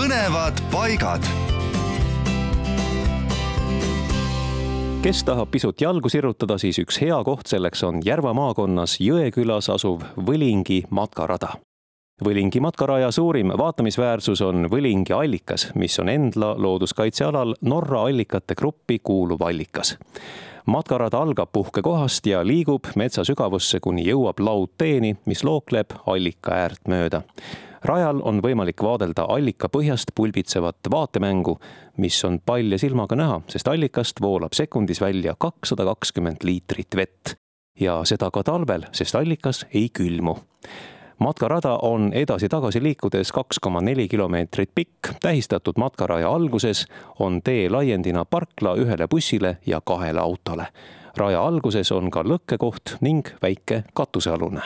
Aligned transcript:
põnevad 0.00 0.56
paigad. 0.72 1.24
kes 5.02 5.24
tahab 5.24 5.50
pisut 5.52 5.80
jalgu 5.80 6.08
sirutada, 6.08 6.56
siis 6.58 6.78
üks 6.80 7.00
hea 7.02 7.18
koht 7.24 7.50
selleks 7.52 7.82
on 7.84 8.00
Järva 8.04 8.32
maakonnas 8.36 8.96
Jõekülas 9.00 9.68
asuv 9.72 10.06
Võlingi 10.16 10.86
matkarada. 10.90 11.52
Võlingi 12.24 12.60
matkaraja 12.64 13.10
suurim 13.12 13.52
vaatamisväärsus 13.60 14.40
on 14.40 14.70
Võlingi 14.72 15.12
allikas, 15.16 15.68
mis 15.74 15.98
on 16.00 16.08
Endla 16.08 16.54
looduskaitsealal 16.56 17.58
Norra 17.60 18.04
allikate 18.08 18.56
gruppi 18.56 19.02
kuuluv 19.04 19.42
allikas 19.42 19.98
matkarada 20.70 21.18
algab 21.18 21.48
puhkekohast 21.52 22.26
ja 22.26 22.44
liigub 22.46 22.86
metsa 22.96 23.24
sügavusse, 23.26 23.80
kuni 23.80 24.04
jõuab 24.06 24.38
laudteeni, 24.40 25.16
mis 25.26 25.42
lookleb 25.44 25.96
allika 26.06 26.54
äärt 26.62 26.88
mööda 26.88 27.26
rajal 27.84 28.20
on 28.24 28.40
võimalik 28.42 28.82
vaadelda 28.82 29.26
allika 29.28 29.68
põhjast 29.68 30.12
pulbitsevat 30.14 30.90
vaatemängu, 30.90 31.58
mis 31.96 32.24
on 32.24 32.40
palja 32.46 32.78
silmaga 32.78 33.16
näha, 33.16 33.40
sest 33.48 33.68
allikast 33.68 34.20
voolab 34.20 34.56
sekundis 34.56 35.00
välja 35.00 35.34
kakssada 35.38 35.84
kakskümmend 35.84 36.44
liitrit 36.44 36.96
vett. 36.96 37.36
ja 37.80 38.02
seda 38.04 38.30
ka 38.30 38.42
talvel, 38.44 38.82
sest 38.92 39.14
allikas 39.14 39.66
ei 39.74 39.88
külmu 39.88 40.36
matkarada 41.20 41.78
on 41.82 42.10
edasi-tagasi 42.14 42.82
liikudes 42.82 43.32
kaks 43.32 43.58
koma 43.58 43.80
neli 43.80 44.08
kilomeetrit 44.08 44.70
pikk, 44.74 45.12
tähistatud 45.20 45.76
matkaraja 45.76 46.30
alguses 46.30 46.86
on 47.18 47.42
tee 47.44 47.68
laiendina 47.70 48.24
parkla 48.24 48.74
ühele 48.76 49.08
bussile 49.08 49.56
ja 49.66 49.80
kahele 49.84 50.20
autole. 50.20 50.66
raja 51.16 51.42
alguses 51.44 51.92
on 51.92 52.10
ka 52.10 52.22
lõkkekoht 52.22 52.96
ning 53.00 53.28
väike 53.42 53.84
katusealune 53.94 54.62